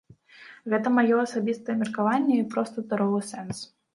[0.73, 3.57] Гэта маё асабістае меркаванне і проста здаровы сэнс.